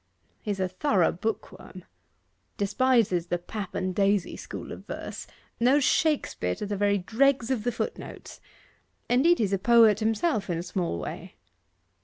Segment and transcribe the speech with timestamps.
[0.41, 1.85] 'He's a thorough bookworm
[2.57, 5.27] despises the pap and daisy school of verse
[5.59, 8.41] knows Shakespeare to the very dregs of the foot notes.
[9.11, 11.35] Indeed, he's a poet himself in a small way.